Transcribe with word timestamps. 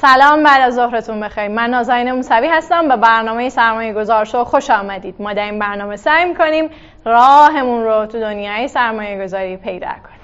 سلام 0.00 0.42
بعد 0.42 0.62
از 0.62 0.74
ظهرتون 0.74 1.20
بخیر. 1.20 1.48
من 1.48 1.70
نازنین 1.70 2.12
موسوی 2.12 2.46
هستم 2.46 2.88
به 2.88 2.96
برنامه 2.96 3.48
سرمایه 3.48 3.92
گذار 3.92 4.24
شو 4.24 4.44
خوش 4.44 4.70
آمدید. 4.70 5.14
ما 5.18 5.32
در 5.32 5.44
این 5.44 5.58
برنامه 5.58 5.96
سعی 5.96 6.24
می‌کنیم 6.24 6.70
راهمون 7.04 7.84
رو 7.84 8.06
تو 8.06 8.20
دنیای 8.20 8.68
سرمایه 8.68 9.24
گذاری 9.24 9.56
پیدا 9.56 9.86
کنیم. 9.86 10.19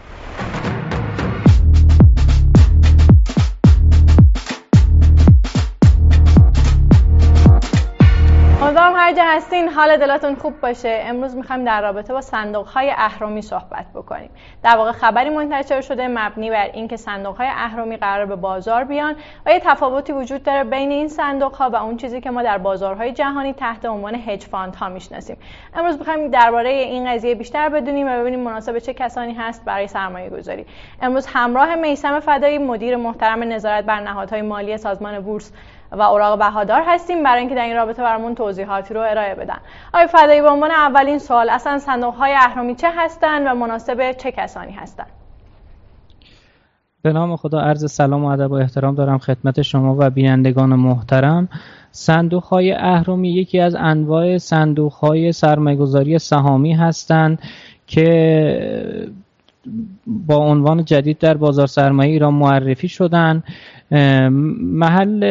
هر 9.07 9.13
جا 9.13 9.23
هستین 9.25 9.69
حال 9.69 9.97
دلتون 9.97 10.35
خوب 10.35 10.61
باشه. 10.61 11.01
امروز 11.03 11.37
می‌خوایم 11.37 11.65
در 11.65 11.83
رابطه 11.83 12.13
با 12.13 12.21
صندوق 12.21 12.67
های 12.67 12.91
اهرمی 12.91 13.43
صحبت 13.43 13.87
بکنیم. 13.95 14.31
در 14.63 14.77
واقع 14.77 14.93
خبری 14.93 15.31
منتشر 15.31 15.81
شده 15.81 16.09
مبنی 16.09 16.51
بر 16.51 16.71
اینکه 16.73 16.97
صندوق 16.97 17.37
های 17.37 17.49
اهرمی 17.49 17.97
قرار 17.97 18.27
به 18.27 18.37
بازار 18.37 18.85
بیان 18.85 19.17
و 19.47 19.53
یه 19.53 19.61
تفاوتی 19.61 20.13
وجود 20.13 20.43
داره 20.43 20.65
بین 20.65 20.91
این 20.91 21.09
صندوق 21.09 21.55
ها 21.55 21.71
و 21.71 21.77
اون 21.77 21.97
چیزی 21.97 22.21
که 22.21 22.31
ما 22.31 22.43
در 22.43 22.59
بازارهای 22.59 23.13
جهانی 23.13 23.53
تحت 23.53 23.85
عنوان 23.85 24.15
هج 24.15 24.45
فاند 24.45 24.75
ها 24.75 24.89
می‌شناسیم. 24.89 25.37
امروز 25.75 25.99
می‌خوایم 25.99 26.31
درباره 26.31 26.71
این 26.71 27.15
قضیه 27.15 27.35
بیشتر 27.35 27.69
بدونیم 27.69 28.07
و 28.07 28.21
ببینیم 28.21 28.41
مناسب 28.41 28.79
چه 28.79 28.95
کسانی 28.95 29.35
هست 29.35 29.65
برای 29.65 29.89
سرمایه 29.89 30.31
گذاری 30.31 30.67
امروز 31.03 31.27
همراه 31.27 31.75
میسم 31.75 32.21
فدایی 32.21 32.59
مدیر 32.59 32.97
محترم 32.97 33.43
نظارت 33.43 33.85
بر 33.85 34.01
نهادهای 34.01 34.43
مالی 34.43 34.77
سازمان 34.77 35.21
بورس 35.21 35.53
و 35.93 36.03
اوراق 36.03 36.39
بهادار 36.39 36.83
هستیم 36.87 37.23
برای 37.23 37.41
اینکه 37.41 37.55
در 37.55 37.65
این 37.65 37.77
رابطه 37.77 38.03
برامون 38.03 38.35
توضیحاتی 38.35 38.95
رو 38.95 39.01
ارائه 39.01 39.35
بدن. 39.35 39.59
آقای 39.95 40.07
فدایی 40.07 40.41
به 40.41 40.49
عنوان 40.49 40.71
اولین 40.71 41.19
سوال 41.19 41.51
اصلا 41.51 41.79
صندوق 41.79 42.15
های 42.15 42.33
اهرامی 42.33 42.75
چه 42.75 42.91
هستند 42.97 43.47
و 43.47 43.55
مناسب 43.55 44.13
چه 44.13 44.33
کسانی 44.33 44.73
هستند 44.73 45.07
به 47.07 47.13
نام 47.13 47.37
خدا 47.37 47.61
عرض 47.61 47.93
سلام 47.93 48.25
و 48.25 48.29
ادب 48.29 48.51
و 48.51 48.55
احترام 48.55 48.95
دارم 48.95 49.19
خدمت 49.19 49.63
شما 49.63 49.97
و 49.99 50.11
بینندگان 50.11 50.75
محترم. 50.75 51.49
صندوق 51.91 52.45
های 52.45 52.73
اهرامی 52.73 53.35
یکی 53.35 53.61
از 53.61 53.75
انواع 53.75 54.39
صندوق 54.39 54.93
های 54.93 55.33
سرمایه‌گذاری 55.33 56.19
سهامی 56.19 56.73
هستند 56.73 57.39
که 57.87 59.09
با 60.07 60.37
عنوان 60.37 60.85
جدید 60.85 61.19
در 61.19 61.37
بازار 61.37 61.67
سرمایه 61.67 62.11
ایران 62.11 62.35
معرفی 62.35 62.89
شدن 62.89 63.43
محل 64.61 65.23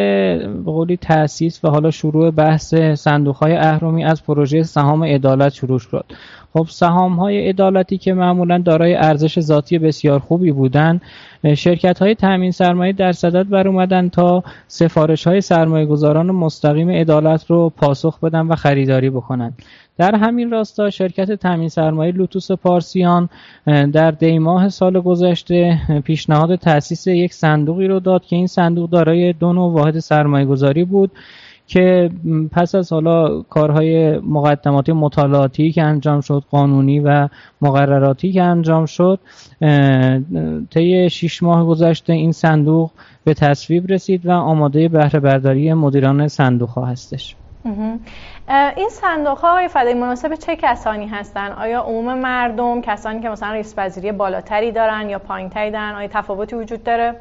قولی 0.66 0.98
تاسیس 0.98 1.66
و 1.66 1.70
حالا 1.70 1.92
شروع 1.92 2.32
بحث 2.32 2.76
صندوق 2.76 3.36
های 3.36 3.54
اهرمی 3.54 4.04
از 4.04 4.24
پروژه 4.24 4.64
سهام 4.64 5.04
عدالت 5.04 5.54
شروع 5.54 5.80
شد. 5.80 6.06
خب 6.54 6.68
سهام 6.70 7.16
های 7.16 7.50
عدالتی 7.50 7.98
که 7.98 8.14
معمولا 8.14 8.58
دارای 8.58 8.96
ارزش 8.96 9.40
ذاتی 9.40 9.80
بسیار 9.80 10.20
خوبی 10.20 10.52
بودند 10.52 11.02
شرکت 11.58 12.00
های 12.00 12.16
تامین 12.16 12.52
سرمایه 12.52 12.94
در 12.94 13.12
صدد 13.12 13.50
بر 13.50 13.68
اومدن 13.68 14.10
تا 14.10 14.44
سفارش 14.68 15.28
های 15.28 15.42
سرمایه 15.42 15.86
گذاران 15.86 16.32
مستقیم 16.32 16.90
عدالت 16.90 17.46
رو 17.52 17.70
پاسخ 17.70 18.20
بدن 18.20 18.48
و 18.48 18.56
خریداری 18.56 19.10
بکنند 19.10 19.62
در 19.98 20.16
همین 20.16 20.52
راستا 20.52 20.90
شرکت 20.90 21.32
تامین 21.32 21.70
سرمایه 21.70 22.12
لوتوس 22.12 22.52
پارسیان 22.52 23.30
در 23.66 24.12
دیماه 24.12 24.70
سال 24.70 25.00
گذشته 25.02 25.80
پیشنهاد 26.06 26.56
تأسیس 26.56 27.08
یک 27.08 27.34
صندوقی 27.34 27.88
رو 27.88 28.00
داد 28.00 28.26
که 28.26 28.36
این 28.36 28.48
صندوق 28.48 28.90
دارای 28.90 29.34
دو 29.34 29.54
نوع 29.54 29.74
واحد 29.74 30.00
سرمایه 30.00 30.46
گذاری 30.46 30.84
بود 30.84 31.12
که 31.68 32.10
پس 32.52 32.76
از 32.76 32.94
حالا 32.94 33.42
کارهای 33.42 34.18
مقدماتی 34.18 34.92
مطالعاتی 34.92 35.72
که 35.72 35.84
انجام 35.84 36.22
شد 36.22 36.44
قانونی 36.52 37.00
و 37.00 37.30
مقرراتی 37.62 38.32
که 38.32 38.44
انجام 38.44 38.86
شد 38.86 39.20
طی 40.70 41.10
شیش 41.10 41.44
ماه 41.44 41.66
گذشته 41.66 42.14
این 42.14 42.32
صندوق 42.32 42.92
به 43.24 43.34
تصویب 43.34 43.92
رسید 43.92 44.26
و 44.26 44.32
آماده 44.32 44.88
بهره 44.88 45.20
برداری 45.20 45.74
مدیران 45.74 46.28
صندوق 46.28 46.70
ها 46.70 46.86
هستش. 46.86 47.36
این 48.78 48.90
صندوق 48.90 49.38
های 49.38 49.68
فدای 49.68 49.94
مناسب 49.94 50.36
چه 50.36 50.56
کسانی 50.56 51.08
هستند 51.08 51.58
آیا 51.60 51.82
عموم 51.82 52.20
مردم 52.20 52.82
کسانی 52.82 53.22
که 53.22 53.30
مثلا 53.30 53.54
ریسک 53.54 53.76
پذیری 53.76 54.12
بالاتری 54.12 54.72
دارن 54.72 55.10
یا 55.10 55.20
پایینتری 55.20 55.72
دارن؟ 55.72 55.96
آیا 55.96 56.08
تفاوتی 56.08 56.56
وجود 56.56 56.84
داره؟ 56.84 57.16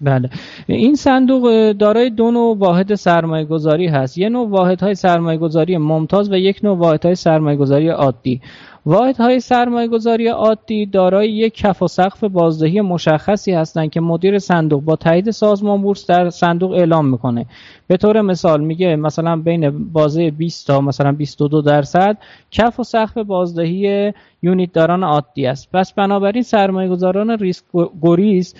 بله. 0.00 0.30
این 0.66 0.94
صندوق 0.94 1.72
دارای 1.72 2.10
دو 2.10 2.30
نوع 2.30 2.58
واحد 2.58 2.94
سرمایه 2.94 3.44
گذاری 3.44 3.86
هست. 3.86 4.18
یه 4.18 4.28
نوع 4.28 4.48
واحد 4.48 4.80
های 4.80 4.94
سرمایه 4.94 5.38
گذاری 5.38 5.78
ممتاز 5.78 6.30
و 6.30 6.34
یک 6.34 6.60
نوع 6.62 6.78
واحد 6.78 7.04
های 7.04 7.14
سرمایه 7.14 7.56
گذاری 7.56 7.88
عادی. 7.88 8.40
واحد 8.86 9.16
های 9.16 9.40
سرمایه 9.40 9.88
گذاری 9.88 10.28
عادی 10.28 10.86
دارای 10.86 11.30
یک 11.30 11.54
کف 11.54 11.82
و 11.82 11.88
سقف 11.88 12.24
بازدهی 12.24 12.80
مشخصی 12.80 13.52
هستند 13.52 13.90
که 13.90 14.00
مدیر 14.00 14.38
صندوق 14.38 14.82
با 14.82 14.96
تایید 14.96 15.30
سازمان 15.30 15.82
بورس 15.82 16.06
در 16.06 16.30
صندوق 16.30 16.72
اعلام 16.72 17.08
می‌کنه. 17.08 17.46
به 17.86 17.96
طور 17.96 18.20
مثال 18.20 18.60
میگه 18.60 18.96
مثلا 18.96 19.36
بین 19.36 19.92
بازه 19.92 20.30
20 20.30 20.66
تا 20.66 20.80
مثلا 20.80 21.12
22 21.12 21.62
درصد 21.62 22.16
کف 22.50 22.80
و 22.80 22.84
سقف 22.84 23.18
بازدهی 23.18 24.12
یونیت 24.42 24.72
داران 24.72 25.04
عادی 25.04 25.46
است. 25.46 25.68
پس 25.72 25.92
بنابراین 25.92 26.42
سرمایه 26.42 26.88
گذاران 26.88 27.30
ریسک 27.30 27.64
گریز 28.02 28.54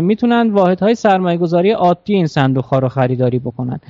می‌تونن 0.00 0.50
واحد 0.50 0.80
های 0.80 0.94
سرمایه 0.94 1.38
گذاری 1.38 1.70
عادی 1.70 2.14
این 2.14 2.26
صندوق 2.26 2.64
ها 2.64 2.78
رو 2.78 2.88
خریداری 2.88 3.38
بکنن 3.38 3.80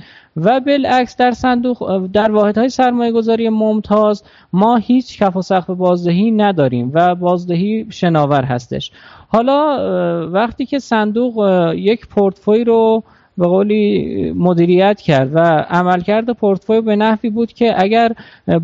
و 0.43 0.59
بالعکس 0.59 1.17
در 1.17 1.31
صندوق 1.31 2.07
در 2.13 2.31
واحد 2.31 2.57
های 2.57 2.69
سرمایه 2.69 3.11
گذاری 3.11 3.49
ممتاز 3.49 4.23
ما 4.53 4.75
هیچ 4.75 5.19
کف 5.19 5.35
و 5.35 5.41
سقف 5.41 5.69
بازدهی 5.69 6.31
نداریم 6.31 6.91
و 6.93 7.15
بازدهی 7.15 7.85
شناور 7.89 8.43
هستش. 8.43 8.91
حالا 9.27 10.29
وقتی 10.29 10.65
که 10.65 10.79
صندوق 10.79 11.73
یک 11.75 12.07
پورتفوی 12.07 12.63
رو 12.63 13.03
به 13.37 13.47
قولی 13.47 14.31
مدیریت 14.35 15.01
کرد 15.01 15.35
و 15.35 15.39
عملکرد 15.69 16.29
پورتفوی 16.29 16.81
به 16.81 16.95
نحوی 16.95 17.29
بود 17.29 17.53
که 17.53 17.73
اگر 17.77 18.11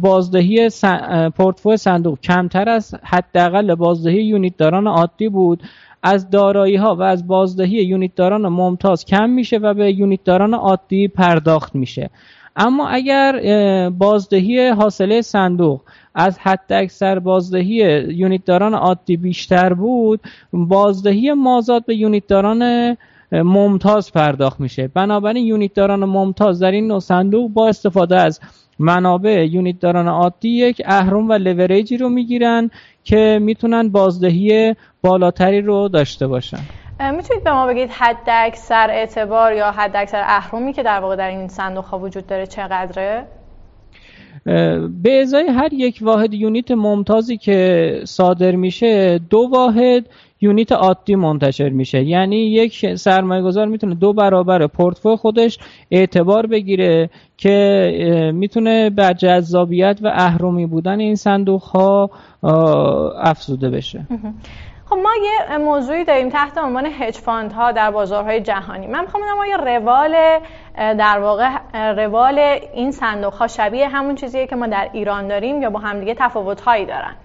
بازدهی 0.01 0.69
پورتفوی 1.37 1.77
صندوق 1.77 2.19
کمتر 2.19 2.69
از 2.69 2.95
حداقل 3.03 3.75
بازدهی 3.75 4.23
یونیت 4.23 4.57
داران 4.57 4.87
عادی 4.87 5.29
بود 5.29 5.63
از 6.07 6.29
دارایی 6.29 6.75
ها 6.75 6.95
و 6.95 7.01
از 7.01 7.27
بازدهی 7.27 7.83
یونیت 7.83 8.15
داران 8.15 8.47
ممتاز 8.47 9.05
کم 9.05 9.29
میشه 9.29 9.57
و 9.57 9.73
به 9.73 9.91
یونیت 9.91 10.23
داران 10.23 10.53
عادی 10.53 11.07
پرداخت 11.07 11.75
میشه. 11.75 12.09
اما 12.55 12.87
اگر 12.87 13.39
بازدهی 13.89 14.67
حاصله 14.67 15.21
صندوق 15.21 15.81
از 16.15 16.39
حد 16.39 16.73
اکثر 16.73 17.19
بازدهی 17.19 17.75
unit 18.13 18.45
داران 18.45 18.73
عادی 18.73 19.17
بیشتر 19.17 19.73
بود 19.73 20.19
بازدهی 20.53 21.33
مازاد 21.33 21.85
به 21.85 21.95
unit 21.95 22.27
داران 22.27 22.97
ممتاز 23.31 24.11
پرداخت 24.11 24.59
میشه. 24.59 24.87
بنابراین 24.87 25.45
unit 25.45 25.73
داران 25.73 26.05
ممتاز 26.05 26.59
در 26.59 26.71
این 26.71 26.87
نوع 26.87 26.99
صندوق 26.99 27.51
با 27.51 27.67
استفاده 27.67 28.15
از 28.15 28.39
منابع 28.79 29.45
unit 29.45 29.79
داران 29.79 30.07
عادی 30.07 30.49
یک 30.49 30.81
اهرم 30.85 31.29
و 31.29 31.33
لوریجی 31.33 31.97
رو 31.97 32.09
می‌گیرن 32.09 32.71
که 33.03 33.39
می‌تونن 33.41 33.89
بازدهی 33.89 34.75
بالاتری 35.01 35.61
رو 35.61 35.87
داشته 35.87 36.27
باشن 36.27 36.59
می‌تونید 36.99 37.43
به 37.43 37.51
ما 37.51 37.67
بگید 37.67 37.89
حد 37.89 38.27
اکثر 38.27 38.91
اعتبار 38.91 39.53
یا 39.53 39.71
حد 39.71 39.95
اکثر 39.95 40.21
اهرمی 40.25 40.73
که 40.73 40.83
در 40.83 40.99
واقع 40.99 41.15
در 41.15 41.29
این 41.29 41.47
صندوق 41.47 41.85
ها 41.85 41.99
وجود 41.99 42.27
داره 42.27 42.47
چقدره؟ 42.47 43.25
به 45.03 45.21
ازای 45.21 45.47
هر 45.47 45.73
یک 45.73 45.99
واحد 46.01 46.33
unit 46.33 46.71
ممتازی 46.71 47.37
که 47.37 48.01
صادر 48.03 48.51
میشه 48.51 49.19
دو 49.29 49.49
واحد 49.51 50.05
unit 50.45 50.71
عادی 50.71 51.15
منتشر 51.15 51.69
میشه. 51.69 52.03
یعنی 52.03 52.37
یک 52.37 52.95
سرمایه 52.95 53.43
گذار 53.43 53.67
می‌تونه 53.67 53.95
دو 53.95 54.13
برابر 54.13 54.67
پورتفوی 54.67 55.15
خودش 55.15 55.59
اعتبار 55.91 56.47
بگیره 56.47 57.09
که 57.37 58.31
می‌تونه 58.33 58.89
به 58.89 59.13
جذابیت 59.17 59.99
و 60.03 60.11
اهرمی 60.13 60.65
بودن 60.65 60.99
این 60.99 61.15
صندوق 61.15 61.63
ها 61.63 62.09
افزوده 63.21 63.69
بشه. 63.69 64.07
خب 64.89 64.95
ما 64.95 65.09
یه 65.23 65.57
موضوعی 65.57 66.03
داریم 66.03 66.29
تحت 66.29 66.57
عنوان 66.57 66.85
hedge 66.99 67.13
fund 67.13 67.51
ها 67.51 67.71
در 67.71 67.91
بازارهای 67.91 68.41
جهانی. 68.41 68.87
من 68.87 69.01
می‌خوام 69.01 69.23
بدونم 69.23 69.39
آیا 69.39 69.55
روال 69.55 70.15
در 70.77 71.19
واقع 71.19 71.49
روال 71.93 72.39
این 72.73 72.91
صندوق 72.91 73.33
ها 73.33 73.47
شبیه 73.47 73.87
همون 73.87 74.15
چیزیه 74.15 74.47
که 74.47 74.55
ما 74.55 74.67
در 74.67 74.89
ایران 74.93 75.27
داریم 75.27 75.61
یا 75.61 75.69
با 75.69 75.79
همدیگه 75.79 76.15
تفاوت 76.19 76.61
هایی 76.61 76.85
دارن؟ 76.85 77.15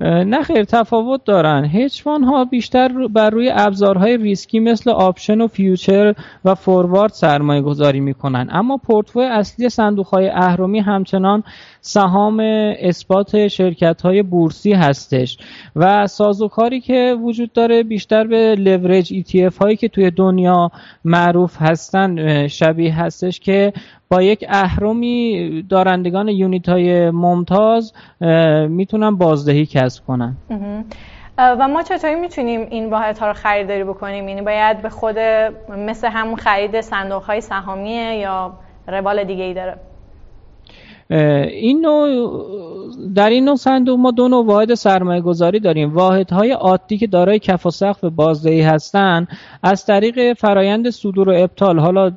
نه 0.00 0.42
خیر 0.42 0.64
تفاوت 0.64 1.24
دارن. 1.24 1.64
هج 1.64 2.02
ها 2.06 2.44
بیشتر 2.44 3.08
بر 3.08 3.30
روی 3.30 3.50
ابزارهای 3.54 4.16
ریسکی 4.16 4.60
مثل 4.60 4.90
option 4.90 5.40
و 5.40 5.46
future 5.46 6.14
و 6.44 6.54
forward 6.54 7.12
سرمایه 7.12 7.62
گذاری 7.62 8.00
می‌کنن. 8.00 8.48
اما 8.52 8.76
پورتفوی 8.76 9.24
اصلی 9.24 9.68
صندوق 9.68 10.06
های 10.06 10.28
اهرمی 10.28 10.80
همچنان 10.80 11.42
سهام 11.80 12.40
اثبات 12.80 13.48
شرکت 13.48 14.02
های 14.02 14.22
بورسی 14.22 14.72
هستش 14.72 15.38
و 15.76 16.06
سازوکاری 16.06 16.80
که 16.80 17.16
وجود 17.22 17.52
داره 17.52 17.82
بیشتر 17.82 18.26
به 18.26 18.54
لورج 18.54 19.12
ETF 19.12 19.58
هایی 19.58 19.76
که 19.76 19.88
توی 19.88 20.10
دنیا 20.10 20.70
معروف 21.04 21.56
هستن 21.62 22.46
شبیه 22.48 23.00
هستش 23.00 23.40
که 23.40 23.72
با 24.14 24.22
یک 24.22 24.44
اهرمی 24.48 25.62
دارندگان 25.68 26.28
یونیت 26.28 26.68
های 26.68 27.10
ممتاز 27.10 27.92
می‌تونن 28.68 29.16
بازدهی 29.16 29.66
کسب 29.66 30.06
کنن. 30.06 30.36
و 31.38 31.68
ما 31.68 31.82
چطوری 31.82 32.14
می‌تونیم 32.14 32.60
این 32.70 32.90
واحد 32.90 33.18
ها 33.18 33.26
رو 33.26 33.32
خریداری 33.32 33.84
بکنیم؟ 33.84 34.28
یعنی 34.28 34.42
باید 34.42 34.82
به 34.82 34.88
خود 34.88 35.18
مثل 35.68 36.08
همون 36.08 36.36
خرید 36.36 36.80
صندوق 36.80 37.22
های 37.22 37.40
سهامیه 37.40 38.14
یا 38.14 38.52
روال 38.88 39.24
دیگه 39.24 39.44
ای 39.44 39.54
داره؟ 39.54 39.76
این 41.14 41.80
نوع 41.80 42.34
در 43.14 43.30
این 43.30 43.44
نوع 43.44 43.56
صندوق 43.56 43.98
ما 43.98 44.10
دو 44.10 44.28
نوع 44.28 44.46
واحد 44.46 44.74
سرمایه 44.74 45.20
گذاری 45.20 45.60
داریم. 45.60 45.94
واحد 45.94 46.30
های 46.30 46.50
عادی 46.50 46.98
که 46.98 47.06
دارای 47.06 47.38
کف 47.38 47.66
و 47.66 47.70
سقف 47.70 48.04
بازدهی 48.04 48.60
هستند 48.60 49.28
از 49.62 49.86
طریق 49.86 50.32
فرایند 50.32 50.90
صدور 50.90 51.28
و 51.28 51.32
ابطال 51.36 51.78
حالا 51.78 52.12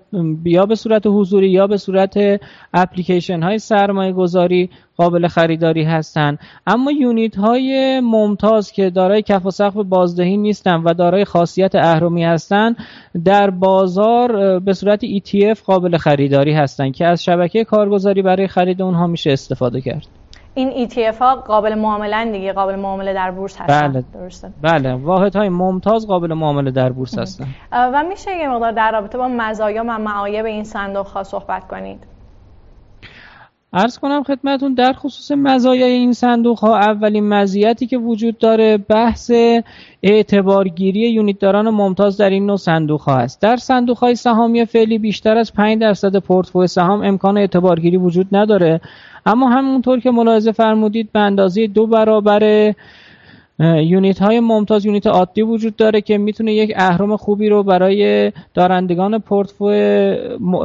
یا 0.46 0.66
به 0.66 0.76
صورت 0.76 1.08
حضوری 1.08 1.50
یا 1.50 1.68
به 1.68 1.78
صورت 1.78 2.42
اپلیکیشن 2.74 3.44
های 3.44 3.60
سرمایه 3.60 4.12
گذاری 4.12 4.70
قابل 4.98 5.28
خریداری 5.28 5.84
هستند 5.84 6.40
اما 6.68 6.92
یونیت 6.92 7.36
های 7.36 8.00
ممتاز 8.00 8.72
که 8.72 8.90
دارای 8.90 9.22
کف 9.22 9.46
و 9.46 9.52
سقف 9.52 9.76
بازدهی 9.76 10.38
نیستند 10.38 10.82
و 10.86 10.94
دارای 10.94 11.26
خاصیت 11.26 11.76
اهرمی 11.76 12.26
هستند 12.26 12.76
در 13.26 13.50
بازار 13.50 14.60
به 14.60 14.74
صورت 14.74 15.06
ETF 15.06 15.62
قابل 15.66 15.98
خریداری 15.98 16.54
هستند 16.54 16.96
که 16.96 17.06
از 17.06 17.24
شبکه 17.24 17.64
کارگزاری 17.64 18.22
برای 18.22 18.48
خرید 18.48 18.82
اونها 18.82 19.08
میشه 19.08 19.32
استفاده 19.32 19.82
کرد. 19.82 20.08
این 20.58 20.88
ETF 20.88 21.18
ها 21.20 21.36
قابل 21.36 21.76
معامله 21.76 22.32
دیگه 22.32 22.54
قابل 22.54 22.76
معامله 22.76 23.14
در 23.14 23.32
بورس 23.32 23.62
هستن. 23.62 23.92
بله. 23.92 24.04
درسته. 24.14 24.50
بله. 24.62 24.94
واحد 24.94 25.36
های 25.36 25.50
ممتاز 25.50 26.08
قابل 26.08 26.34
معامله 26.34 26.72
در 26.72 26.90
بورس 26.90 27.20
هستن. 27.20 27.46
و 27.72 28.04
میشه 28.10 28.38
یه 28.38 28.50
مقدار 28.50 28.72
در 28.72 28.92
رابطه 28.92 29.18
با 29.18 29.28
مزایا 29.28 29.84
و 29.88 30.00
معایب 30.00 30.46
این 30.46 30.64
صندوق 30.64 31.08
ها 31.08 31.24
صحبت 31.24 31.68
کنید. 31.68 32.17
ارز 33.78 33.98
کنم 33.98 34.24
خدمتون 34.24 34.74
در 34.74 34.94
خصوص 34.94 35.32
مزایای 35.32 35.92
این 35.92 36.14
صندوق 36.14 36.60
ها 36.60 36.78
اولین 36.78 37.30
مزیتی 37.30 37.88
که 37.88 37.98
وجود 37.98 38.38
داره 38.38 38.78
بحث 38.78 39.32
اعتبارگیری 40.04 41.00
یونیتداران 41.00 41.70
ممتاز 41.70 42.18
در 42.18 42.30
این 42.30 42.46
نوع 42.46 42.58
صندوق 42.58 43.02
ها 43.02 43.18
است. 43.18 43.42
در 43.42 43.58
صندوق 43.58 43.98
های 43.98 44.16
سهامی 44.16 44.66
فعلی 44.66 44.98
بیشتر 44.98 45.38
از 45.38 45.54
5 45.54 45.82
درصد 45.82 46.16
پورتفوی 46.16 46.68
سهام 46.68 47.02
امکان 47.02 47.38
اعتبارگیری 47.38 47.98
وجود 47.98 48.28
نداره. 48.32 48.82
اما 49.26 49.50
همونطور 49.50 50.00
که 50.00 50.12
ملاحظه 50.12 50.52
فرمودید 50.52 51.12
به 51.12 51.20
اندازه 51.20 51.68
دو 51.68 51.88
برابر 51.88 52.74
یونیت 53.60 54.22
های 54.22 54.40
ممتاز 54.40 54.86
یونیت 54.86 55.08
عادی 55.08 55.42
وجود 55.42 55.76
داره 55.76 56.02
که 56.02 56.18
می‌تونه 56.18 56.54
یک 56.54 56.74
اهرم 56.76 57.18
خوبی 57.18 57.50
رو 57.50 57.64
برای 57.64 58.32
دارندگان 58.54 59.20
پورتفوی 59.20 59.78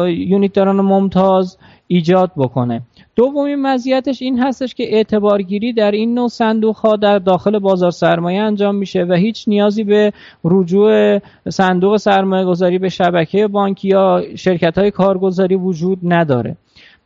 یونیت 0.08 0.52
داران 0.52 0.80
ممتاز 0.80 1.58
ایجاد 1.86 2.30
بکنه. 2.36 2.82
دومین 3.16 3.62
مزیتش 3.62 4.22
این 4.22 4.38
هستش 4.38 4.74
که 4.74 4.96
اعتبارگیری 4.96 5.72
در 5.72 5.90
این 5.90 6.14
نوع 6.14 6.28
صندوق 6.28 6.76
ها 6.76 6.96
در 6.96 7.18
داخل 7.18 7.58
بازار 7.58 7.90
سرمایه 7.90 8.40
انجام 8.40 8.74
میشه 8.74 9.04
و 9.04 9.12
هیچ 9.12 9.44
نیازی 9.48 9.84
به 9.84 10.12
رجوع 10.44 11.18
صندوق 11.48 11.96
سرمایه 11.96 12.44
گذاری 12.44 12.78
به 12.78 12.88
شبکه 12.88 13.48
بانکی 13.48 13.88
یا 13.88 14.22
شرکت 14.36 14.78
های 14.78 14.90
کارگزاری 14.90 15.54
وجود 15.54 15.98
نداره. 16.02 16.56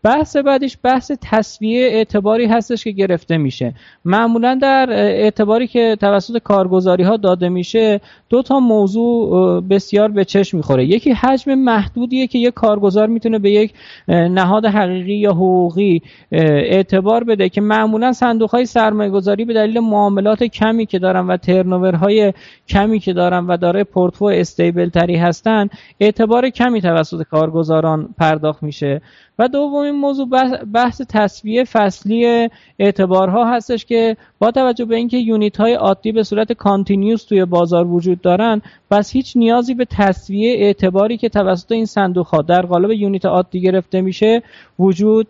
بحث 0.06 0.36
بعدش 0.36 0.78
بحث 0.82 1.12
تصویه 1.20 1.86
اعتباری 1.86 2.46
هستش 2.46 2.84
که 2.84 2.90
گرفته 2.90 3.36
میشه. 3.36 3.74
معمولا 4.04 4.58
در 4.62 4.86
اعتباری 4.90 5.66
که 5.66 5.96
توسط 6.00 6.38
کارگزاری 6.38 7.02
ها 7.04 7.16
داده 7.16 7.48
میشه 7.48 8.00
دو 8.28 8.42
تا 8.42 8.60
موضوع 8.60 9.60
بسیار 9.60 10.08
به 10.08 10.24
چشم 10.24 10.56
می‌خوره. 10.56 10.84
یکی 10.84 11.12
حجم 11.12 11.54
محدودیه 11.54 12.26
که 12.26 12.38
یک 12.38 12.54
کارگزار 12.54 13.08
می‌تونه 13.08 13.38
به 13.38 13.50
یک 13.50 13.72
نهاد 14.08 14.66
حقیقی 14.66 15.14
یا 15.14 15.32
حقوقی 15.32 16.02
اعتبار 16.32 17.24
بده 17.24 17.48
که 17.48 17.60
معمولا 17.60 18.12
صندوق 18.12 18.50
های 18.50 18.66
سرمایه 18.66 19.10
گذاری 19.10 19.44
به 19.44 19.54
دلیل 19.54 19.80
معاملات 19.80 20.44
کمی 20.44 20.86
که 20.86 20.98
دارن 20.98 21.26
و 21.26 21.96
های 21.96 22.32
کمی 22.68 22.98
که 22.98 23.12
دارن 23.12 23.46
و 23.46 23.56
داره 23.56 23.84
پورتفو 23.84 24.24
استیبل 24.24 24.88
تری 24.88 25.16
هستن 25.16 25.68
اعتبار 26.00 26.50
کمی 26.50 26.80
توسط 26.80 27.22
کارگزاران 27.22 28.14
پرداخت 28.18 28.62
میشه. 28.62 29.00
و 29.38 29.48
دومین 29.48 29.90
موضوع 29.90 30.28
بحث 30.72 31.02
تصویه 31.08 31.64
فصلی 31.64 32.48
اعتبارها 32.78 33.54
هستش 33.54 33.84
که 33.84 34.16
با 34.38 34.50
توجه 34.50 34.84
به 34.84 34.96
اینکه 34.96 35.16
یونیت 35.16 35.56
های 35.56 35.74
عادی 35.74 36.12
به 36.12 36.22
صورت 36.22 36.52
کانتینیوس 36.52 37.24
توی 37.24 37.44
بازار 37.44 37.86
وجود 37.86 38.20
دارن 38.20 38.62
پس 38.90 39.10
هیچ 39.10 39.36
نیازی 39.36 39.74
به 39.74 39.84
تصویه 39.84 40.54
اعتباری 40.58 41.16
که 41.16 41.28
توسط 41.28 41.72
این 41.72 41.86
صندوق 41.86 42.26
ها 42.26 42.42
در 42.42 42.62
قالب 42.62 42.90
یونیت 42.90 43.24
عادی 43.24 43.60
گرفته 43.60 44.00
میشه 44.00 44.42
وجود 44.78 45.26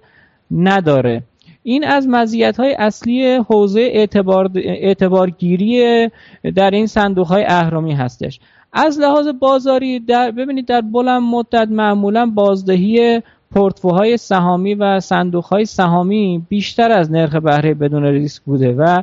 نداره. 0.51 1.23
این 1.63 1.85
از 1.85 2.09
مزیت 2.09 2.57
های 2.57 2.75
اصلی 2.75 3.35
حوزه 3.35 3.81
اعتبار 3.81 4.51
اعتبارگیری 4.55 6.09
در 6.55 6.71
این 6.71 6.87
صندوق 6.87 7.27
های 7.27 7.45
اهرامی 7.45 7.93
هستش. 7.93 8.41
از 8.73 9.01
لحاظ 9.01 9.29
بازاری 9.29 10.01
در 10.01 10.31
ببینید 10.31 10.67
در 10.67 10.81
بلند 10.81 11.23
مدت 11.23 11.69
معمولا 11.71 12.27
بازدهی 12.27 13.23
پورتفوهای 13.51 14.17
سهامی 14.17 14.75
و 14.75 15.01
صندوقهای 15.01 15.65
سهامی 15.65 16.47
بیشتر 16.49 16.93
از 16.93 17.13
نرخ 17.13 17.35
بهره 17.35 17.75
بدون 17.75 18.05
ریسک 18.05 18.43
بوده 18.43 18.73
و 18.73 19.03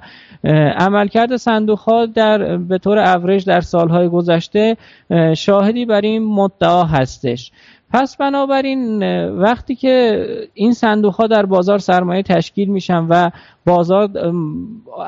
عملکرد 0.78 1.36
صندوقها 1.36 2.06
در 2.06 2.58
به 2.58 2.78
طور 2.78 3.00
اوریج 3.00 3.46
در 3.46 3.62
سالهای 3.62 4.10
گذشته 4.10 4.78
شاهدی 5.38 5.86
بر 5.86 6.02
این 6.02 6.24
مدعا 6.24 6.84
هستش. 6.84 7.52
پس 7.94 8.18
بنابراین 8.18 9.04
وقتی 9.30 9.76
که 9.76 10.26
این 10.54 10.74
صندوق 10.74 11.16
ها 11.16 11.28
در 11.28 11.46
بازار 11.46 11.78
سرمایه 11.78 12.24
تشکیل 12.24 12.70
میشن 12.70 13.08
و 13.10 13.30
بازار 13.66 14.10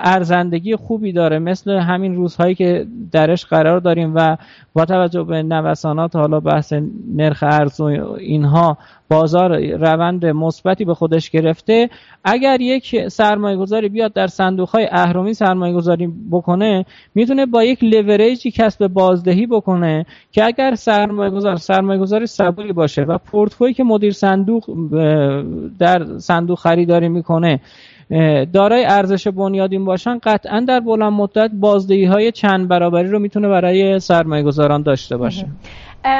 ارزندگی 0.03 0.75
خوبی 0.75 1.11
داره. 1.11 1.39
مثل 1.39 1.71
همین 1.71 2.15
روزهایی 2.15 2.55
که 2.55 2.87
درش 3.11 3.45
قرار 3.45 3.79
داریم 3.79 4.11
و 4.15 4.37
با 4.73 4.85
توجه 4.85 5.23
به 5.23 5.43
نوسانات 5.43 6.15
حالا 6.15 6.39
بحث 6.39 6.73
نرخ 7.15 7.43
ارز 7.43 7.81
و 7.81 7.83
اینها 8.19 8.77
بازار 9.09 9.59
روند 9.61 10.25
مثبتی 10.25 10.85
به 10.85 10.93
خودش 10.93 11.29
گرفته. 11.29 11.89
اگر 12.23 12.61
یک 12.61 13.07
سرمایه 13.07 13.57
گذاری 13.57 13.89
بیاد 13.89 14.13
در 14.13 14.27
صندوق 14.27 14.69
های 14.69 14.87
اهرمی 14.91 15.33
سرمایه 15.33 15.73
گذاری 15.73 16.13
بکنه 16.31 16.85
می‌تونه 17.15 17.45
با 17.45 17.63
یک 17.63 17.83
لوریجی 17.83 18.51
کسب 18.51 18.87
بازدهی 18.87 19.45
بکنه 19.45 20.05
که 20.31 20.45
اگر 20.45 20.75
سرمایه 20.75 21.31
گذار 21.31 21.55
سرمایه 21.55 21.99
گذاری 21.99 22.25
صبوری 22.25 22.73
باشه 22.73 23.01
و 23.01 23.17
پورتفوی 23.17 23.73
که 23.73 23.83
مدیر 23.83 24.11
صندوق 24.11 24.63
در 25.79 26.17
صندوق 26.17 26.59
خریداری 26.59 27.09
می‌کنه 27.09 27.59
دارای 28.53 28.85
ارزش 28.85 29.27
بنیادین 29.27 29.85
باشن 29.85 30.19
قطعا 30.23 30.59
در 30.67 30.79
بلند 30.79 31.13
مدت 31.13 31.51
بازدهی 31.53 32.05
های 32.05 32.31
چند 32.31 32.67
برابری 32.67 33.07
رو 33.07 33.19
می‌تونه 33.19 33.47
برای 33.47 33.99
سرمایه 33.99 34.43
گذاران 34.43 34.81
داشته 34.81 35.17
باشه. 35.17 35.47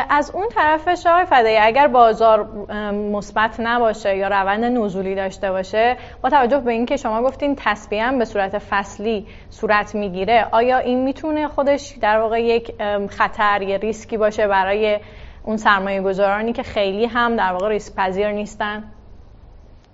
از 0.10 0.32
اون 0.36 0.46
طرف 0.56 1.06
آقای 1.08 1.26
فدایی 1.26 1.58
اگر 1.58 1.88
بازار 1.88 2.48
مثبت 2.92 3.60
نباشه 3.60 4.18
یا 4.18 4.28
روند 4.28 4.64
نزولی 4.64 5.16
داشته 5.16 5.52
باشه 5.52 5.98
با 6.22 6.30
توجه 6.30 6.60
به 6.60 6.72
اینکه 6.72 6.98
شما 6.98 7.24
گفتین 7.24 7.56
تصفیه 7.58 8.12
به 8.12 8.26
صورت 8.26 8.58
فصلی 8.58 9.26
صورت 9.50 9.96
می‌گیره 9.96 10.48
آیا 10.52 10.78
این 10.78 11.04
می‌تونه 11.04 11.48
خودش 11.48 11.94
در 12.02 12.20
واقع 12.20 12.42
یک 12.42 12.74
خطر 13.10 13.62
یا 13.62 13.76
ریسکی 13.76 14.18
باشه 14.18 14.48
برای 14.48 15.00
اون 15.44 15.58
سرمایه 15.58 16.02
گذارانی 16.02 16.54
که 16.54 16.64
خیلی 16.64 17.06
هم 17.06 17.36
در 17.36 17.52
واقع 17.52 17.70
ریسک 17.70 17.96
پذیر 17.96 18.32
نیستن؟ 18.32 18.84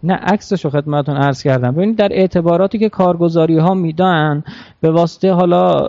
نه 0.03 0.13
عکسش 0.13 0.65
رو 0.65 0.71
خدمتتون 0.71 1.17
عرض 1.17 1.43
کردم. 1.43 1.71
ببینید 1.71 1.97
در 1.97 2.09
اعتباراتی 2.11 2.79
که 2.79 2.89
کارگزاری 2.89 3.57
ها 3.57 3.73
میدن 3.73 4.43
به 4.81 4.91
واسطه 4.91 5.31
حالا 5.31 5.87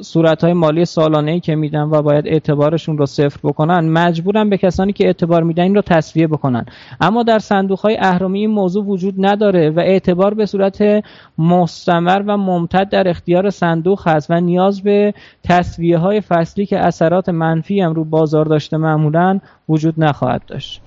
صورت 0.00 0.44
های 0.44 0.52
مالی 0.52 0.84
سالانه 0.84 1.30
ای 1.30 1.40
که 1.40 1.54
میدن 1.54 1.82
و 1.82 2.02
باید 2.02 2.26
اعتبارشون 2.26 2.98
رو 2.98 3.06
صفر 3.06 3.38
بکنن 3.42 3.88
مجبورن 3.88 4.50
به 4.50 4.56
کسانی 4.56 4.92
که 4.92 5.06
اعتبار 5.06 5.42
میدن 5.42 5.62
این 5.62 5.74
رو 5.74 5.82
تصویه 5.82 6.26
بکنن. 6.26 6.66
اما 7.00 7.22
در 7.22 7.38
صندوق 7.38 7.80
های 7.80 7.96
اهرامی 8.00 8.40
این 8.40 8.50
موضوع 8.50 8.84
وجود 8.84 9.14
نداره 9.18 9.70
و 9.70 9.80
اعتبار 9.80 10.34
به 10.34 10.46
صورت 10.46 11.04
مستمر 11.38 12.22
و 12.26 12.36
ممتد 12.36 12.88
در 12.88 13.08
اختیار 13.08 13.50
صندوق 13.50 14.08
هست 14.08 14.30
و 14.30 14.40
نیاز 14.40 14.82
به 14.82 15.14
تصویه 15.44 15.98
های 15.98 16.20
فصلی 16.20 16.66
که 16.66 16.78
اثرات 16.78 17.28
منفی 17.28 17.80
هم 17.80 17.92
رو 17.92 18.04
بازار 18.04 18.44
داشته 18.44 18.76
معمولا 18.76 19.40
وجود 19.68 19.94
نخواهد 19.98 20.42
داشت. 20.46 20.82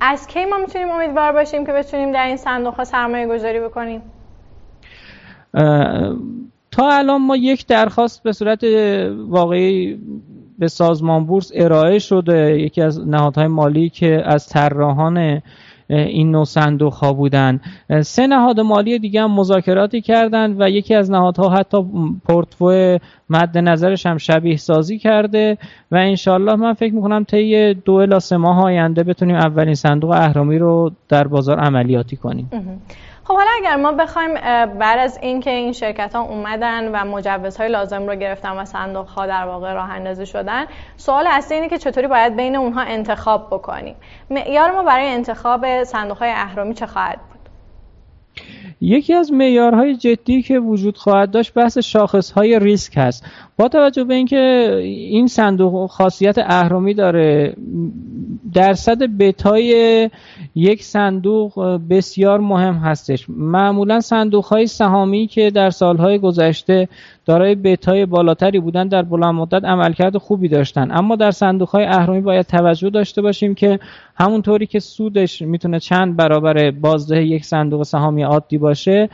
از 0.00 0.26
کی 0.26 0.44
ما 0.44 0.58
می‌تونیم 0.58 0.90
امیدوار 0.90 1.32
باشیم 1.32 1.66
که 1.66 1.72
بتونیم 1.72 2.12
در 2.12 2.26
این 2.26 2.36
صندوق 2.36 2.74
ها 2.74 2.84
سرمایه 2.84 3.26
گذاری 3.26 3.60
بکنیم؟ 3.60 4.02
تا 6.70 6.90
الان 6.90 7.22
ما 7.22 7.36
یک 7.36 7.66
درخواست 7.66 8.22
به 8.22 8.32
صورت 8.32 8.64
واقعی 9.28 9.98
به 10.58 10.68
سازمان 10.68 11.26
بورس 11.26 11.52
ارائه 11.54 11.98
شده 11.98 12.60
یکی 12.60 12.82
از 12.82 13.08
نهادهای 13.08 13.46
مالی 13.46 13.88
که 13.88 14.22
از 14.24 14.48
طراحان 14.48 15.42
این 15.90 16.30
نوع 16.30 16.44
صندوق 16.44 16.94
ها 16.94 17.12
بودن 17.12 17.60
سه 18.02 18.26
نهاد 18.26 18.60
مالی 18.60 18.98
دیگه 18.98 19.22
هم 19.22 19.30
مذاکراتی 19.30 20.00
کردند 20.00 20.60
و 20.60 20.70
یکی 20.70 20.94
از 20.94 21.10
نهادها 21.10 21.48
حتی 21.48 21.84
پورتفو 22.24 22.98
مد 23.30 23.58
نظرش 23.58 24.06
هم 24.06 24.18
شبیه 24.18 24.56
سازی 24.56 24.98
کرده 24.98 25.58
و 25.90 25.96
انشالله 25.96 26.54
من 26.56 26.72
فکر 26.72 26.94
می‌کنم 26.94 27.24
طی 27.24 27.74
دو 27.74 27.92
الا 27.94 28.18
سه 28.18 28.36
ماه 28.36 28.62
آینده 28.64 29.02
بتونیم 29.02 29.36
اولین 29.36 29.74
صندوق 29.74 30.10
اهرامی 30.10 30.58
رو 30.58 30.90
در 31.08 31.26
بازار 31.26 31.58
عملیاتی 31.58 32.16
کنیم. 32.16 32.50
خب 33.24 33.34
حالا 33.34 33.50
اگر 33.56 33.76
ما 33.76 33.92
بخوایم 33.92 34.34
بعد 34.66 34.98
از 34.98 35.18
اینکه 35.22 35.50
این 35.50 35.72
شرکت 35.72 36.14
ها 36.14 36.22
اومدن 36.22 36.88
و 36.88 37.04
مجوزهای 37.04 37.68
لازم 37.68 38.06
رو 38.06 38.14
گرفتن 38.14 38.58
و 38.58 38.64
صندوق 38.64 39.08
ها 39.08 39.26
در 39.26 39.46
واقع 39.46 39.72
راه 39.72 39.90
اندازی 39.90 40.26
شدن 40.26 40.66
سوال 40.96 41.26
اصلی 41.26 41.54
اینه 41.54 41.68
که 41.68 41.78
چطوری 41.78 42.06
باید 42.06 42.36
بین 42.36 42.56
اونها 42.56 42.80
انتخاب 42.80 43.46
بکنیم؟ 43.46 43.96
معیار 44.30 44.70
ما 44.70 44.82
برای 44.82 45.06
انتخاب 45.06 45.84
صندوق 45.84 46.18
های 46.18 46.30
اهرامی 46.30 46.74
چه 46.74 46.86
خواهد 46.86 47.18
بود؟ 47.18 47.39
یکی 48.80 49.14
از 49.14 49.32
معیارهای 49.32 49.96
جدی 49.96 50.42
که 50.42 50.58
وجود 50.58 50.96
خواهد 50.96 51.30
داشت 51.30 51.54
بحث 51.54 51.78
شاخصهای 51.78 52.58
ریسک 52.58 52.92
هست. 52.96 53.26
با 53.56 53.68
توجه 53.68 54.04
به 54.04 54.14
اینکه 54.14 54.76
این 54.84 55.26
صندوق 55.26 55.90
خاصیت 55.90 56.38
اهرامی 56.38 56.94
داره 56.94 57.56
درصد 58.52 59.02
بتای 59.02 60.10
یک 60.54 60.84
صندوق 60.84 61.80
بسیار 61.90 62.40
مهم 62.40 62.74
هستش. 62.74 63.26
معمولا 63.28 64.00
صندوق 64.00 64.44
های 64.44 64.66
سهامی 64.66 65.26
که 65.26 65.50
در 65.50 65.70
سالهای 65.70 66.18
گذشته 66.18 66.88
دارای 67.30 67.54
بتای 67.54 68.06
بالاتری 68.06 68.60
بودن 68.60 68.88
در 68.88 69.02
بلند 69.02 69.34
مدت 69.34 69.64
عملکرد 69.64 70.16
خوبی 70.16 70.48
داشتن. 70.48 70.88
اما 70.90 71.16
در 71.16 71.30
صندوق 71.30 71.68
های 71.68 71.84
اهرامی 71.84 72.20
باید 72.20 72.46
توجه 72.46 72.90
داشته 72.90 73.22
باشیم 73.22 73.54
که 73.54 73.78
همونطوری 74.16 74.66
که 74.66 74.78
سودش 74.78 75.42
می‌تونه 75.42 75.78
چند 75.78 76.16
برابر 76.16 76.70
بازده 76.70 77.24
یک 77.24 77.44
صندوق 77.44 77.82
سهامی 77.82 78.22
عادی 78.22 78.58
باشه 78.58 79.08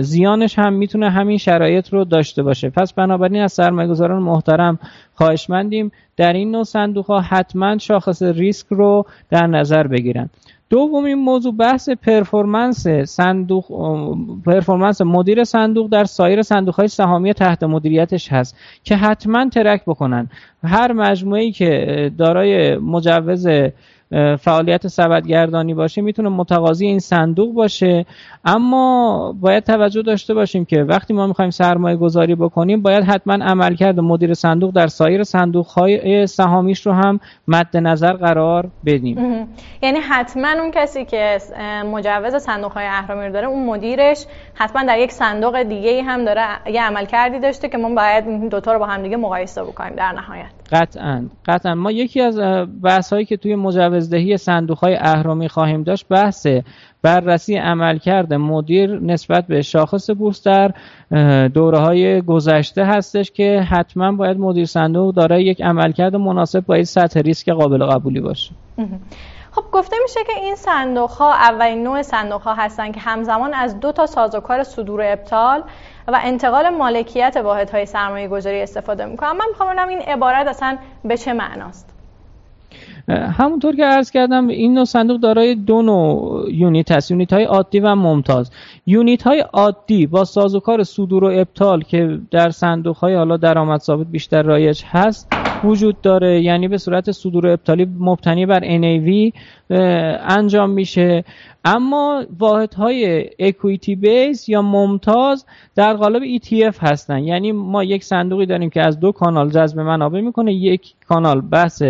زیانش 0.00 0.58
هم 0.58 0.72
می‌تونه 0.72 1.10
همین 1.10 1.38
شرایط 1.38 1.88
رو 1.88 2.04
داشته 2.04 2.42
باشه. 2.42 2.70
پس 2.70 2.92
بنابراین 2.92 3.42
از 3.42 3.52
سرمایه‌گذاران 3.52 4.22
محترم 4.22 4.78
خواهشمندیم 5.14 5.92
در 6.16 6.32
این 6.32 6.50
نوع 6.50 6.64
صندوق 6.64 7.06
ها 7.06 7.20
حتما 7.20 7.78
شاخص 7.78 8.22
ریسک 8.22 8.66
رو 8.70 9.06
در 9.30 9.46
نظر 9.46 9.86
بگیرن 9.86 10.30
دومین 10.70 11.14
موضوع 11.14 11.52
بحث 11.52 11.88
performance 11.88 12.88
صندوق 12.88 13.64
performance 14.44 15.00
مدیر 15.00 15.44
صندوق 15.44 15.90
در 15.90 16.04
سایر 16.04 16.42
صندوق 16.42 16.74
های 16.74 16.88
سهامی 16.88 17.32
تحت 17.32 17.62
مدیریتش 17.62 18.32
هست 18.32 18.56
که 18.84 18.96
حتما 18.96 19.48
track 19.48 19.82
بکنن. 19.84 20.28
هر 20.64 20.92
مجموعه 20.92 21.50
که 21.50 22.12
دارای 22.18 22.76
مجوز 22.76 23.48
فعالیت 24.38 24.86
سبدگردانی 24.86 25.74
باشه 25.74 26.02
می‌تونه 26.02 26.28
متقاضی 26.28 26.86
این 26.86 26.98
صندوق 26.98 27.54
باشه. 27.54 28.06
اما 28.44 29.34
باید 29.40 29.64
توجه 29.64 30.02
داشته 30.02 30.34
باشیم 30.34 30.64
که 30.64 30.82
وقتی 30.82 31.14
ما 31.14 31.26
می‌خوایم 31.26 31.50
سرمایه 31.50 31.96
گذاری 31.96 32.34
بکنیم 32.34 32.82
باید 32.82 33.04
حتما 33.04 33.34
عملکرد 33.44 34.00
مدیر 34.00 34.34
صندوق 34.34 34.74
در 34.74 34.86
سایر 34.86 35.22
صندوق 35.22 35.66
های 35.66 36.26
سهامیش 36.26 36.86
رو 36.86 36.92
هم 36.92 37.20
مد 37.48 37.76
نظر 37.76 38.12
قرار 38.12 38.70
بدیم. 38.84 39.46
یعنی 39.82 39.98
حتما 39.98 40.48
اون 40.48 40.70
کسی 40.70 41.04
که 41.04 41.38
مجوز 41.92 42.34
صندوق 42.36 42.72
های 42.72 42.86
اهرامی 42.86 43.26
رو 43.26 43.32
داره 43.32 43.46
اون 43.46 43.66
مدیرش 43.66 44.26
حتما 44.54 44.82
در 44.82 44.98
یک 44.98 45.12
صندوق 45.12 45.62
دیگه 45.62 46.02
هم 46.02 46.24
داره 46.24 46.42
یه 46.72 46.82
عملکردی 46.82 47.38
داشته 47.38 47.68
که 47.68 47.78
ما 47.78 47.94
باید 47.94 48.26
این 48.26 48.48
دوتا 48.48 48.72
رو 48.72 48.78
با 48.78 48.86
هم 48.86 49.02
دیگه 49.02 49.16
مقایسه 49.16 49.62
بکنیم 49.62 49.94
در 49.94 50.12
نهایت. 50.12 50.50
قطعا. 50.72 51.28
قطعا. 51.46 51.74
ما 51.74 51.90
یکی 51.90 52.20
از 52.20 52.40
بحث 52.82 53.12
هایی 53.12 53.24
که 53.24 53.36
توی 53.36 53.54
مجوزدهی 53.54 53.95
صندوق 54.36 54.78
های 54.78 54.96
اهرامی 54.96 55.48
خواهیم 55.48 55.82
داشت 55.82 56.06
بحث 56.08 56.46
بررسی 57.02 57.56
عملکرد 57.56 58.34
مدیر 58.34 59.00
نسبت 59.00 59.46
به 59.46 59.62
شاخص 59.62 60.10
بورس 60.10 60.42
در 60.42 60.72
دوره 61.48 61.78
های 61.78 62.22
گذشته 62.22 62.84
هستش 62.84 63.30
که 63.30 63.60
حتما 63.60 64.12
باید 64.12 64.38
مدیر 64.38 64.64
صندوق 64.66 65.14
دارای 65.14 65.44
یک 65.44 65.62
عملکرد 65.62 66.16
مناسب 66.16 66.66
با 66.66 66.74
این 66.74 66.84
سطح 66.84 67.20
ریسک 67.20 67.48
قابل 67.48 67.86
قبولی 67.86 68.20
باشه. 68.20 68.50
خب 69.50 69.64
گفته 69.72 69.96
میشه 70.02 70.20
که 70.26 70.40
این 70.40 70.54
صندوق 70.54 71.10
ها 71.10 71.32
اولین 71.32 71.82
نوع 71.82 72.02
صندوق 72.02 72.42
ها 72.42 72.54
هستن 72.54 72.92
که 72.92 73.00
همزمان 73.00 73.54
از 73.54 73.80
دو 73.80 73.92
تا 73.92 74.06
سازوکار 74.06 74.62
صدور 74.62 75.00
ابطال 75.04 75.62
و 76.08 76.20
انتقال 76.22 76.68
مالکیت 76.68 77.36
واحد 77.44 77.70
های 77.70 77.86
سرمایه 77.86 78.28
گذاری 78.28 78.62
استفاده 78.62 79.04
می‌کنم 79.04 79.36
من 79.36 79.46
می‌خوام 79.48 79.88
این 79.88 79.98
عبارت 79.98 80.48
اصلا 80.48 80.78
به 81.04 81.16
چه 81.16 81.32
معناست؟ 81.32 81.95
همونطور 83.08 83.76
که 83.76 83.84
عرض 83.84 84.10
کردم 84.10 84.48
این 84.48 84.74
نوع 84.74 84.84
صندوق 84.84 85.20
دارای 85.20 85.54
دو 85.54 85.82
نوع 85.82 86.52
یونیت 86.52 86.92
هست. 86.92 87.10
یونیت 87.10 87.32
های 87.32 87.44
عادی 87.44 87.80
و 87.80 87.94
ممتاز. 87.94 88.50
یونیت 88.86 89.22
های 89.22 89.40
عادی 89.40 90.06
با 90.06 90.24
سازوکار 90.24 90.82
صدور 90.82 91.24
و 91.24 91.30
ابطال 91.34 91.82
که 91.82 92.18
در 92.30 92.50
صندوق 92.50 92.96
های 92.96 93.14
حالا 93.14 93.36
درآمد 93.36 93.80
ثابت 93.80 94.06
بیشتر 94.06 94.42
رایج 94.42 94.82
هست 94.86 95.32
وجود 95.64 96.00
داره. 96.00 96.42
یعنی 96.42 96.68
به 96.68 96.78
صورت 96.78 97.10
صدور 97.10 97.46
و 97.46 97.50
ابطالی 97.50 97.86
مبتنی 97.98 98.46
بر 98.46 98.60
NAV 98.60 99.32
انجام 100.38 100.70
میشه. 100.70 101.24
اما 101.64 102.24
واحد 102.38 102.74
های 102.74 103.26
اکویتی 103.38 103.96
بیس 103.96 104.48
یا 104.48 104.62
ممتاز 104.62 105.46
در 105.74 105.94
قالب 105.94 106.22
ETF 106.22 106.76
هستن. 106.80 107.18
یعنی 107.18 107.52
ما 107.52 107.84
یک 107.84 108.04
صندوقی 108.04 108.46
داریم 108.46 108.70
که 108.70 108.82
از 108.86 109.00
دو 109.00 109.12
کانال 109.12 109.50
جذب 109.50 109.80
منابع 109.80 110.20
می‌کنه 110.20 110.52
یک 110.52 110.94
کانال 111.08 111.40
بحث 111.40 111.82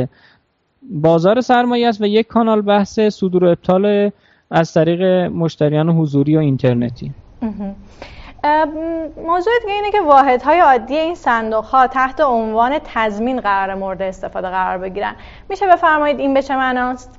بازار 0.91 1.41
سرمایه 1.41 1.89
است 1.89 2.01
و 2.01 2.07
یک 2.07 2.27
کانال 2.27 2.63
بحث 2.63 3.01
صدور 3.01 3.45
و 3.45 3.49
ابطال 3.49 4.11
از 4.51 4.75
طریق 4.75 5.03
مشتریان 5.31 5.89
حضوری 5.89 6.37
و 6.37 6.41
اینترنتی. 6.41 7.13
موضوع 9.27 9.53
دیگه 9.63 9.75
اینه 9.75 9.91
که 9.93 10.01
واحدهای 10.01 10.61
عادی 10.61 10.97
این 10.97 11.15
صندوق 11.15 11.65
ها 11.65 11.87
تحت 11.87 12.21
عنوان 12.21 12.79
تضمین 12.85 13.41
قرار 13.41 13.75
مورد 13.75 14.03
استفاده 14.03 14.49
قرار 14.49 14.79
بگیرن. 14.79 15.15
میشه 15.51 15.67
بفرمایید 15.67 16.21
این 16.21 16.35
به 16.35 16.43
چه 16.43 16.57
معناست؟ 16.57 17.19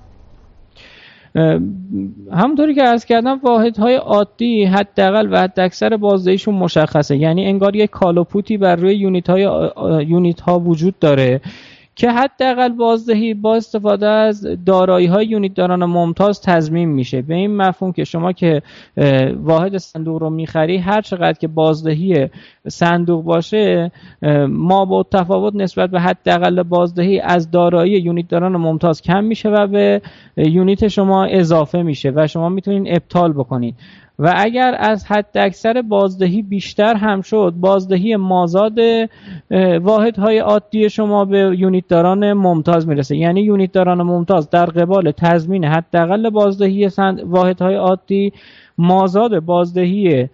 همونطوری 2.34 2.76
که 2.76 2.84
عرض 2.84 3.06
کردم 3.06 3.40
واحدهای 3.44 3.96
عادی 3.96 4.66
حداقل 4.66 5.28
و 5.34 5.48
اکثر 5.58 5.98
بازدهیشون 5.98 6.56
مشخصه. 6.56 7.18
یعنی 7.18 7.46
انگار 7.46 7.76
یک 7.76 7.90
کالوپوتی 7.90 8.58
بر 8.58 8.76
روی 8.76 8.96
یونیت 8.96 9.30
های 9.30 9.42
یونیت 10.08 10.42
ها 10.42 10.60
وجود 10.60 11.00
داره. 11.00 11.42
که 11.98 12.12
حداقل 12.12 12.70
بازدهی 12.70 13.34
با 13.34 13.56
استفاده 13.56 14.08
از 14.08 14.48
دارایی 14.66 15.08
های 15.08 15.26
یونیت 15.26 15.54
داران 15.54 15.86
ممتاز 15.86 16.42
تضمین 16.42 16.90
میشه. 16.90 17.22
به 17.22 17.36
این 17.36 17.58
مفهوم 17.58 17.92
که 17.92 18.04
شما 18.04 18.32
که 18.32 18.62
واحد 19.44 19.78
صندوق 19.78 20.22
رو 20.22 20.30
می‌خری 20.30 20.78
هر 20.78 21.02
چقدر 21.02 21.34
که 21.34 21.48
بازدهی 21.48 22.28
صندوق 22.68 23.24
باشه 23.24 23.92
ما 24.50 24.86
با 24.86 25.04
تفاوت 25.04 25.56
نسبت 25.56 25.90
به 25.90 26.00
حداقل 26.00 26.64
بازدهی 26.64 27.20
از 27.20 27.52
دارایی 27.52 27.92
یونیت 27.92 28.28
داران 28.28 28.56
ممتاز 28.56 29.02
کم 29.02 29.24
میشه 29.24 29.50
و 29.50 29.68
به 29.68 30.02
یونیت 30.38 30.88
شما 30.88 31.26
اضافه 31.26 31.82
میشه 31.82 32.12
و 32.16 32.28
شما 32.28 32.50
می‌تونید 32.50 32.96
ابطال 32.96 33.34
بکنید 33.34 33.76
و 34.20 34.34
اگر 34.38 34.76
از 34.80 35.06
حد 35.06 35.38
اکثر 35.38 35.82
بازدهی 35.82 36.42
بیشتر 36.42 36.96
هم 36.96 37.22
شد 37.22 37.54
بازدهی 37.58 38.16
مازاد 38.16 38.80
واحدهای 39.82 40.40
عادی 40.40 40.90
شما 40.90 41.26
به 41.26 41.56
یونیت 41.58 41.88
داران 41.88 42.34
ممتاز 42.34 42.88
می‌رسه 42.88 43.18
یعنی 43.18 43.42
یونیت 43.42 43.72
داران 43.72 44.02
ممتاز 44.02 44.50
در 44.50 44.66
قبال 44.66 45.12
تضمین 45.12 45.66
حداقل 45.66 46.30
بازدهی 46.30 46.90
واحدهای 47.26 47.76
عادی 47.76 48.34
مازاد 48.78 49.40
بازدهی 49.40 50.30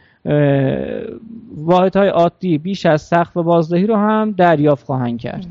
واحدهای 1.58 2.10
عادی 2.10 2.58
بیش 2.58 2.86
از 2.86 3.02
سقف 3.02 3.38
بازدهی 3.38 3.88
رو 3.88 3.96
هم 3.96 4.32
دریافت 4.32 4.86
خواهند 4.86 5.20
کرد 5.20 5.46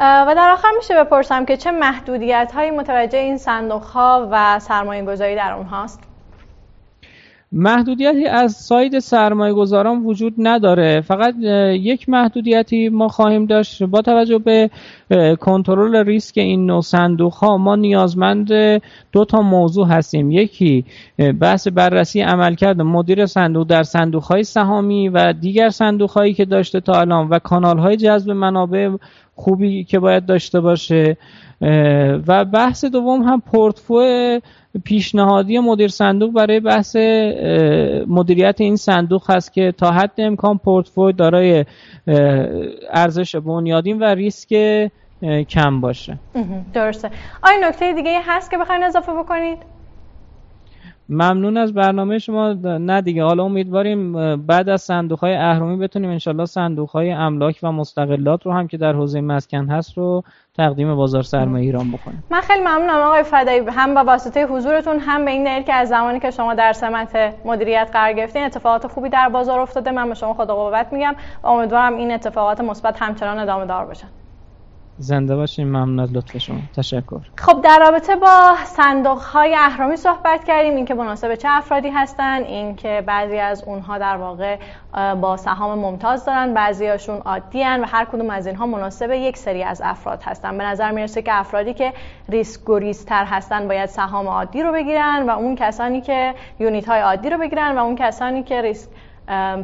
و 0.00 0.34
در 0.36 0.50
آخر 0.52 0.68
میشه 0.76 1.04
بپرسم 1.04 1.44
که 1.44 1.56
چه 1.56 1.70
محدودیت 1.70 2.52
هایی 2.54 2.70
متوجه 2.70 3.18
این 3.18 3.36
صندوق 3.36 3.82
ها 3.82 4.28
و 4.30 4.58
سرمایه 4.58 5.04
گذاری 5.04 5.36
در 5.36 5.52
اونهاست؟ 5.52 6.09
محدودیتی 7.52 8.26
از 8.26 8.52
ساید 8.52 8.98
سرمایه 8.98 9.52
گذاران 9.52 10.04
وجود 10.04 10.34
نداره. 10.38 11.00
فقط 11.00 11.34
یک 11.74 12.08
محدودیتی 12.08 12.88
ما 12.88 13.08
خواهیم 13.08 13.46
داشت 13.46 13.82
با 13.82 14.02
توجه 14.02 14.38
به 14.38 14.70
کنترل 15.40 15.96
ریسک 15.96 16.38
این 16.38 16.66
نوع 16.66 16.80
صندوق 16.80 17.32
ها 17.32 17.56
ما 17.56 17.76
نیازمند 17.76 18.52
دو 19.12 19.24
تا 19.24 19.42
موضوع 19.42 19.86
هستیم. 19.86 20.30
یکی 20.30 20.84
بحث 21.40 21.68
بررسی 21.68 22.20
عملکرد 22.20 22.82
مدیر 22.82 23.26
صندوق 23.26 23.66
در 23.66 23.82
صندوق 23.82 24.22
های 24.22 24.44
سهامی 24.44 25.08
و 25.08 25.32
دیگر 25.32 25.68
صندوق 25.68 26.10
هایی 26.10 26.34
که 26.34 26.44
داشته 26.44 26.80
تا 26.80 27.00
الان 27.00 27.28
و 27.28 27.38
کانال 27.38 27.78
های 27.78 27.96
جذب 27.96 28.30
منابع 28.30 28.90
خوبی 29.34 29.84
که 29.84 29.98
باید 29.98 30.26
داشته 30.26 30.60
باشه. 30.60 31.16
و 32.26 32.44
بحث 32.44 32.84
دوم 32.84 33.22
هم 33.22 33.40
پورتفوی 33.40 34.40
پیشنهادی 34.84 35.58
مدیر 35.58 35.88
صندوق 35.88 36.32
برای 36.32 36.60
بحث 36.60 36.96
مدیریت 38.06 38.60
این 38.60 38.76
صندوق 38.76 39.30
هست 39.30 39.52
که 39.52 39.72
تا 39.72 39.90
حد 39.90 40.12
امکان 40.18 40.58
پورتفوی 40.58 41.12
دارای 41.12 41.64
ارزش 42.90 43.36
بنیادین 43.36 43.98
و 43.98 44.04
ریسک 44.04 44.90
کم 45.48 45.80
باشه. 45.80 46.18
درسته. 46.74 47.10
آیا 47.42 47.68
نکته 47.68 47.92
دیگه 47.92 48.20
هست 48.26 48.50
که 48.50 48.58
بخواین 48.58 48.82
اضافه 48.82 49.12
بکنید؟ 49.12 49.58
ممنون 51.12 51.56
از 51.56 51.74
برنامه 51.74 52.18
شما. 52.18 52.52
نه 52.62 53.00
دیگه 53.00 53.24
حالا 53.24 53.44
امیدواریم 53.44 54.12
بعد 54.36 54.68
از 54.68 54.82
صندوق 54.82 55.18
های 55.18 55.34
اهرامی 55.34 55.76
بتونیم 55.76 56.10
انشالله 56.10 56.44
صندوق 56.44 56.90
های 56.90 57.10
املاک 57.10 57.60
و 57.62 57.72
مستقلات 57.72 58.46
رو 58.46 58.52
هم 58.52 58.68
که 58.68 58.76
در 58.76 58.92
حوزه 58.92 59.20
مسکن 59.20 59.68
هست 59.68 59.98
رو 59.98 60.22
تقدیم 60.56 60.94
بازار 60.94 61.22
سرمایه 61.22 61.64
ایران 61.64 61.90
بکنیم. 61.90 62.24
من 62.30 62.40
خیلی 62.40 62.60
ممنونم 62.60 63.00
آقای 63.00 63.22
فدایی. 63.22 63.60
هم 63.68 63.94
با 63.94 64.04
واسطه 64.04 64.46
حضورتون 64.46 64.98
هم 64.98 65.24
به 65.24 65.30
این 65.30 65.44
دلیل 65.44 65.62
که 65.62 65.74
از 65.74 65.88
زمانی 65.88 66.20
که 66.20 66.30
شما 66.30 66.54
در 66.54 66.72
سمت 66.72 67.34
مدیریت 67.44 67.90
قرار 67.92 68.12
گرفتین 68.12 68.44
اتفاقات 68.44 68.86
خوبی 68.86 69.08
در 69.08 69.28
بازار 69.28 69.60
افتاده. 69.60 69.90
من 69.90 70.08
به 70.08 70.14
شما 70.14 70.34
خدا 70.34 70.54
قوت 70.54 70.92
میگم 70.92 71.14
امیدوارم 71.44 71.96
این 71.96 72.12
اتفاقات 72.12 72.60
مثبت 72.60 73.02
همچنان 73.02 73.38
ادامه 73.38 73.66
دار 73.66 73.86
باشن. 73.86 74.08
زنده 75.00 75.36
باشین 75.36 75.68
ممنون 75.68 76.00
از 76.00 76.12
لطف 76.12 76.38
شما. 76.38 76.58
تشکر. 76.76 77.20
خب 77.36 77.60
در 77.62 77.78
رابطه 77.80 78.16
با 78.16 78.54
صندوق 78.64 79.18
های 79.18 79.54
اهرامی 79.54 79.96
صحبت 79.96 80.44
کردیم 80.44 80.76
اینکه 80.76 80.94
مناسب 80.94 81.34
چه 81.34 81.48
افرادی 81.50 81.88
هستن 81.88 82.42
اینکه 82.42 83.02
بعضی 83.06 83.38
از 83.38 83.64
اونها 83.64 83.98
در 83.98 84.16
واقع 84.16 84.58
با 85.20 85.36
سهام 85.36 85.78
ممتاز 85.78 86.24
دارن 86.24 86.54
بعضیاشون 86.54 87.16
عادی 87.16 87.62
و 87.62 87.86
هر 87.86 88.04
کدوم 88.04 88.30
از 88.30 88.46
اینها 88.46 88.66
مناسب 88.66 89.10
یک 89.10 89.36
سری 89.36 89.62
از 89.62 89.80
افراد 89.84 90.22
هستن. 90.22 90.58
به 90.58 90.64
نظر 90.64 90.90
می‌رسه 90.90 91.22
که 91.22 91.34
افرادی 91.34 91.74
که 91.74 91.92
ریسک 92.28 92.60
گریزتر 92.66 93.24
هستن 93.24 93.68
باید 93.68 93.88
سهام 93.88 94.26
عادی 94.26 94.62
رو 94.62 94.72
بگیرن 94.72 95.26
و 95.28 95.30
اون 95.30 95.54
کسانی 95.54 96.00
که 96.00 96.34
یونیت 96.58 96.88
های 96.88 97.00
عادی 97.00 97.30
رو 97.30 97.38
بگیرن 97.38 97.78
و 97.78 97.84
اون 97.84 97.96
کسانی 97.96 98.42
که 98.42 98.62
ریسک 98.62 98.90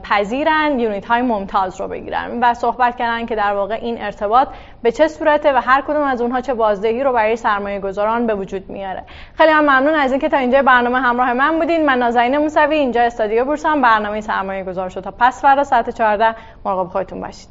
پذیرن 0.02 0.80
یونیت 0.80 1.06
های 1.06 1.22
ممتاز 1.22 1.80
رو 1.80 1.88
بگیرن. 1.88 2.38
و 2.40 2.54
صحبت 2.54 2.96
کردن 2.96 3.26
که 3.26 3.36
در 3.36 3.52
واقع 3.52 3.74
این 3.74 4.02
ارتباط 4.02 4.48
به 4.82 4.92
چه 4.92 5.08
صورته 5.08 5.52
و 5.52 5.56
هر 5.56 5.80
کدوم 5.80 6.02
از 6.02 6.20
اونها 6.20 6.40
چه 6.40 6.54
بازدهی 6.54 7.02
رو 7.02 7.12
برای 7.12 7.36
سرمایه 7.36 7.80
گذاران 7.80 8.26
به 8.26 8.34
وجود 8.34 8.70
میاره. 8.70 9.02
خیلی 9.34 9.50
هم 9.52 9.64
ممنون 9.64 9.94
از 9.94 10.10
اینکه 10.12 10.28
تا 10.28 10.36
اینجا 10.36 10.62
برنامه 10.62 11.00
همراه 11.00 11.32
من 11.32 11.58
بودین. 11.58 11.86
من 11.86 11.98
نازنین 11.98 12.38
موسوی 12.38 12.74
اینجا 12.74 13.02
استادیو 13.02 13.44
بورس 13.44 13.66
برنامه 13.66 14.20
سرمایه 14.20 14.64
گذار 14.64 14.88
شد 14.88 15.00
تا 15.00 15.10
پس 15.10 15.42
فردا 15.42 15.64
ساعت 15.64 15.90
14 15.90 16.34
مراقب 16.64 16.90
خودتون 16.90 17.20
باشید. 17.20 17.48